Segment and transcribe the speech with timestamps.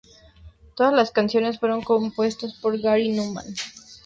[0.75, 3.45] Todas las canciones fueron compuestas por Gary Numan.